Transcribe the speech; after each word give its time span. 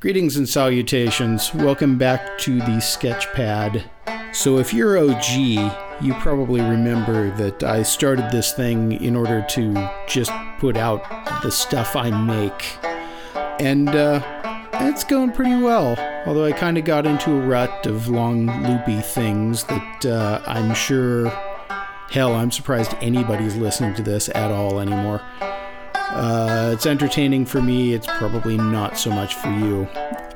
Greetings 0.00 0.36
and 0.36 0.48
salutations. 0.48 1.52
Welcome 1.52 1.98
back 1.98 2.38
to 2.38 2.58
the 2.60 2.78
Sketchpad. 2.78 3.82
So, 4.32 4.58
if 4.58 4.72
you're 4.72 4.96
OG, 4.96 5.36
you 6.00 6.14
probably 6.20 6.60
remember 6.60 7.36
that 7.36 7.64
I 7.64 7.82
started 7.82 8.30
this 8.30 8.52
thing 8.52 8.92
in 8.92 9.16
order 9.16 9.44
to 9.48 9.90
just 10.06 10.30
put 10.60 10.76
out 10.76 11.02
the 11.42 11.50
stuff 11.50 11.96
I 11.96 12.12
make. 12.12 12.78
And 13.60 13.88
uh, 13.88 14.22
it's 14.74 15.02
going 15.02 15.32
pretty 15.32 15.60
well. 15.60 15.96
Although 16.26 16.44
I 16.44 16.52
kind 16.52 16.78
of 16.78 16.84
got 16.84 17.04
into 17.04 17.32
a 17.32 17.40
rut 17.40 17.84
of 17.84 18.06
long, 18.06 18.46
loopy 18.68 19.00
things 19.00 19.64
that 19.64 20.06
uh, 20.06 20.40
I'm 20.46 20.74
sure, 20.74 21.28
hell, 22.08 22.36
I'm 22.36 22.52
surprised 22.52 22.94
anybody's 23.00 23.56
listening 23.56 23.94
to 23.94 24.02
this 24.04 24.28
at 24.28 24.52
all 24.52 24.78
anymore. 24.78 25.24
Uh, 26.10 26.70
it's 26.72 26.86
entertaining 26.86 27.44
for 27.44 27.60
me, 27.60 27.94
it's 27.94 28.06
probably 28.06 28.56
not 28.56 28.98
so 28.98 29.10
much 29.10 29.34
for 29.34 29.50
you. 29.50 29.88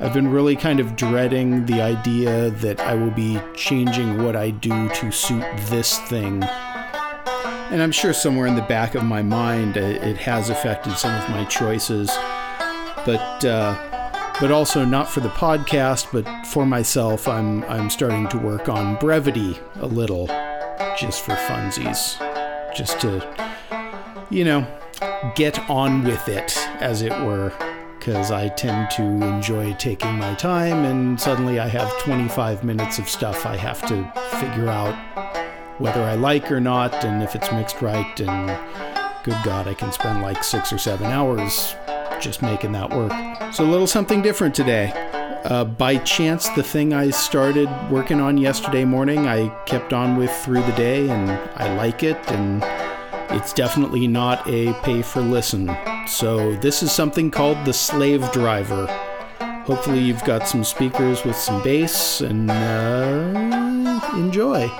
I've 0.00 0.12
been 0.12 0.28
really 0.28 0.56
kind 0.56 0.80
of 0.80 0.96
dreading 0.96 1.66
the 1.66 1.80
idea 1.80 2.50
that 2.50 2.80
I 2.80 2.94
will 2.94 3.10
be 3.10 3.40
changing 3.54 4.22
what 4.22 4.36
I 4.36 4.50
do 4.50 4.88
to 4.88 5.10
suit 5.10 5.44
this 5.68 5.98
thing. 6.00 6.42
And 6.42 7.82
I'm 7.82 7.92
sure 7.92 8.12
somewhere 8.12 8.46
in 8.46 8.56
the 8.56 8.62
back 8.62 8.94
of 8.94 9.04
my 9.04 9.22
mind 9.22 9.78
uh, 9.78 9.80
it 9.80 10.16
has 10.18 10.50
affected 10.50 10.98
some 10.98 11.14
of 11.14 11.28
my 11.30 11.44
choices. 11.44 12.10
But 13.06 13.44
uh, 13.44 13.76
but 14.40 14.50
also 14.50 14.84
not 14.84 15.08
for 15.08 15.20
the 15.20 15.28
podcast, 15.30 16.08
but 16.12 16.46
for 16.46 16.66
myself, 16.66 17.26
I'm 17.26 17.64
I'm 17.64 17.88
starting 17.88 18.28
to 18.28 18.38
work 18.38 18.68
on 18.68 18.96
brevity 18.96 19.58
a 19.76 19.86
little, 19.86 20.26
just 20.98 21.24
for 21.24 21.32
funsies, 21.34 22.18
just 22.74 23.00
to, 23.00 23.26
you 24.30 24.44
know, 24.44 24.66
get 25.34 25.58
on 25.70 26.04
with 26.04 26.28
it, 26.28 26.56
as 26.80 27.02
it 27.02 27.12
were, 27.24 27.52
because 27.98 28.30
I 28.30 28.48
tend 28.48 28.90
to 28.92 29.02
enjoy 29.02 29.72
taking 29.74 30.18
my 30.18 30.34
time, 30.34 30.84
and 30.84 31.20
suddenly 31.20 31.58
I 31.58 31.68
have 31.68 31.90
25 32.00 32.64
minutes 32.64 32.98
of 32.98 33.08
stuff 33.08 33.46
I 33.46 33.56
have 33.56 33.80
to 33.88 34.10
figure 34.38 34.68
out 34.68 34.94
whether 35.78 36.02
I 36.02 36.14
like 36.14 36.52
or 36.52 36.60
not, 36.60 37.04
and 37.04 37.22
if 37.22 37.34
it's 37.34 37.50
mixed 37.52 37.82
right, 37.82 38.20
and 38.20 38.46
good 39.24 39.36
God, 39.44 39.66
I 39.66 39.74
can 39.74 39.90
spend 39.90 40.22
like 40.22 40.44
six 40.44 40.72
or 40.72 40.78
seven 40.78 41.06
hours 41.06 41.74
just 42.20 42.42
making 42.42 42.72
that 42.72 42.90
work. 42.90 43.12
So, 43.54 43.64
a 43.64 43.70
little 43.70 43.86
something 43.86 44.22
different 44.22 44.54
today. 44.54 44.92
Uh, 45.44 45.64
by 45.64 45.98
chance, 45.98 46.48
the 46.50 46.62
thing 46.62 46.94
I 46.94 47.10
started 47.10 47.68
working 47.90 48.20
on 48.20 48.38
yesterday 48.38 48.84
morning, 48.84 49.26
I 49.26 49.48
kept 49.66 49.92
on 49.92 50.16
with 50.16 50.30
through 50.30 50.62
the 50.62 50.72
day, 50.72 51.08
and 51.08 51.30
I 51.56 51.74
like 51.74 52.02
it, 52.02 52.16
and 52.30 52.62
it's 53.30 53.52
definitely 53.52 54.06
not 54.06 54.46
a 54.48 54.72
pay 54.82 55.02
for 55.02 55.20
listen. 55.20 55.74
So, 56.06 56.54
this 56.56 56.82
is 56.82 56.92
something 56.92 57.30
called 57.30 57.64
the 57.64 57.72
Slave 57.72 58.30
Driver. 58.32 58.86
Hopefully, 59.64 60.00
you've 60.00 60.24
got 60.24 60.46
some 60.46 60.64
speakers 60.64 61.24
with 61.24 61.36
some 61.36 61.62
bass 61.62 62.20
and 62.20 62.50
uh, 62.50 64.00
enjoy. 64.14 64.70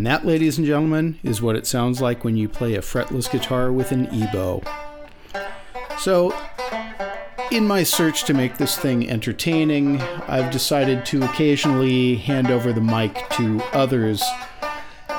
And 0.00 0.06
that, 0.06 0.24
ladies 0.24 0.56
and 0.56 0.66
gentlemen, 0.66 1.18
is 1.22 1.42
what 1.42 1.56
it 1.56 1.66
sounds 1.66 2.00
like 2.00 2.24
when 2.24 2.34
you 2.34 2.48
play 2.48 2.74
a 2.74 2.80
fretless 2.80 3.30
guitar 3.30 3.70
with 3.70 3.92
an 3.92 4.06
EBow. 4.06 4.66
So, 5.98 6.34
in 7.50 7.66
my 7.66 7.82
search 7.82 8.24
to 8.24 8.32
make 8.32 8.56
this 8.56 8.78
thing 8.78 9.10
entertaining, 9.10 10.00
I've 10.00 10.50
decided 10.50 11.04
to 11.04 11.22
occasionally 11.24 12.14
hand 12.14 12.50
over 12.50 12.72
the 12.72 12.80
mic 12.80 13.28
to 13.32 13.62
others. 13.74 14.24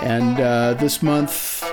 And 0.02 0.40
uh, 0.40 0.74
this 0.74 1.04
month, 1.04 1.64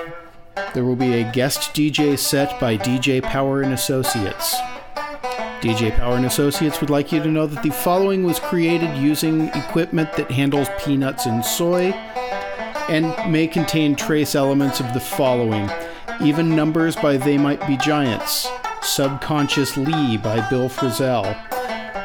there 0.75 0.85
will 0.85 0.95
be 0.95 1.13
a 1.13 1.31
guest 1.31 1.73
DJ 1.73 2.15
set 2.15 2.59
by 2.59 2.77
DJ 2.77 3.23
Power 3.23 3.63
and 3.63 3.73
Associates. 3.73 4.55
DJ 5.61 5.97
Power 5.97 6.15
and 6.15 6.27
Associates 6.27 6.79
would 6.79 6.91
like 6.91 7.11
you 7.11 7.23
to 7.23 7.27
know 7.27 7.47
that 7.47 7.63
the 7.63 7.71
following 7.71 8.23
was 8.23 8.39
created 8.39 8.95
using 8.95 9.47
equipment 9.47 10.13
that 10.13 10.29
handles 10.29 10.67
peanuts 10.77 11.25
and 11.25 11.43
soy 11.43 11.91
and 12.89 13.31
may 13.31 13.47
contain 13.47 13.95
trace 13.95 14.33
elements 14.33 14.79
of 14.79 14.93
the 14.93 14.99
following. 14.99 15.69
Even 16.21 16.55
Numbers 16.55 16.95
by 16.95 17.17
They 17.17 17.37
Might 17.37 17.65
Be 17.67 17.77
Giants, 17.77 18.49
Subconscious 18.81 19.77
Lee 19.77 20.17
by 20.17 20.47
Bill 20.49 20.67
Frisell, 20.67 21.35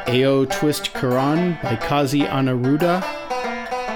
AO 0.07 0.45
Twist 0.45 0.93
Quran 0.93 1.61
by 1.63 1.75
Kazi 1.75 2.21
Anaruda, 2.21 3.01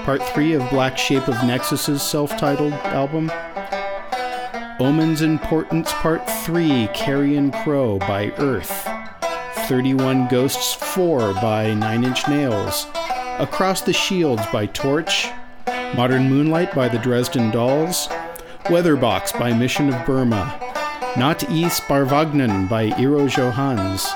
Part 0.04 0.24
3 0.24 0.54
of 0.54 0.70
Black 0.72 0.98
Shape 0.98 1.28
of 1.28 1.36
Nexus's 1.36 2.02
self 2.02 2.36
titled 2.38 2.74
album, 2.74 3.32
Omens 4.80 5.22
Portents 5.44 5.94
Part 5.94 6.28
3 6.44 6.88
Carrion 6.96 7.52
Crow 7.52 8.00
by 8.00 8.34
Earth, 8.38 8.90
31 9.68 10.28
Ghosts 10.28 10.74
4 10.74 11.36
by 11.36 11.74
Nine 11.76 12.04
Inch 12.04 12.28
Nails, 12.28 12.88
Across 13.38 13.82
the 13.82 13.94
Shields 13.94 14.44
by 14.52 14.66
Torch, 14.66 15.28
Modern 15.96 16.30
Moonlight 16.30 16.74
by 16.74 16.88
the 16.88 17.00
Dresden 17.00 17.52
Dolls, 17.52 18.08
Weatherbox 18.66 19.38
by 19.38 19.52
Mission 19.54 19.94
of 19.94 20.06
Burma, 20.06 20.58
Not 21.18 21.44
i 21.46 21.64
Sparvagnen 21.64 22.70
by 22.70 22.90
Eero 22.92 23.28
Johans, 23.28 24.08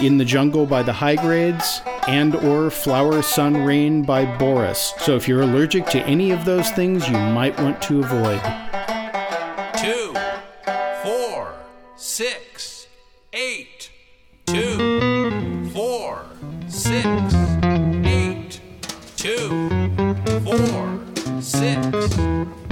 In 0.00 0.16
the 0.16 0.24
Jungle 0.24 0.64
by 0.64 0.82
the 0.82 0.92
High 0.92 1.16
Grades, 1.16 1.82
and 2.06 2.34
or 2.36 2.70
Flower 2.70 3.20
Sun 3.20 3.64
Rain 3.64 4.02
by 4.02 4.24
Boris. 4.38 4.94
So 4.98 5.16
if 5.16 5.28
you're 5.28 5.42
allergic 5.42 5.86
to 5.86 6.00
any 6.04 6.30
of 6.30 6.44
those 6.44 6.70
things, 6.70 7.06
you 7.08 7.18
might 7.18 7.58
want 7.58 7.82
to 7.82 7.98
avoid. 7.98 8.40
Two, 9.76 10.14
four, 11.02 11.52
six, 11.96 12.86
eight, 13.32 13.90
two, 14.46 15.68
four, 15.74 16.24
six, 16.68 17.37
six, 21.42 22.67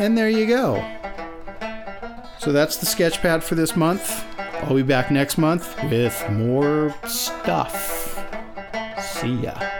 And 0.00 0.16
there 0.16 0.30
you 0.30 0.46
go. 0.46 0.82
So 2.38 2.52
that's 2.52 2.76
the 2.78 2.86
sketchpad 2.86 3.42
for 3.42 3.54
this 3.54 3.76
month. 3.76 4.24
I'll 4.62 4.74
be 4.74 4.82
back 4.82 5.10
next 5.10 5.36
month 5.36 5.76
with 5.90 6.24
more 6.30 6.94
stuff. 7.06 8.18
See 8.98 9.34
ya. 9.34 9.79